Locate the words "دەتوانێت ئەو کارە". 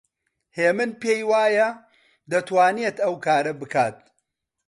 2.31-3.53